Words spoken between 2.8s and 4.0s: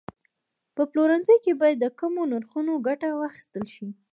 ګټه واخیستل شي.